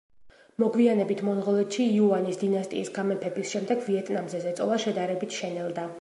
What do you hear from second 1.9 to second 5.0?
იუანის დინასტიის გამეფების შემდეგ ვიეტნამზე ზეწოლა